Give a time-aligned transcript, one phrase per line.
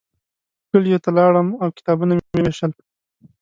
[0.69, 2.71] کلیو ته لاړم او کتابونه مې ووېشل.